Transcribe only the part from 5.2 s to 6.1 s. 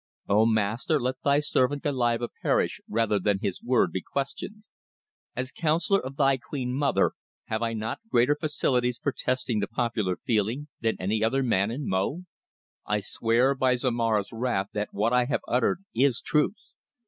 As councillor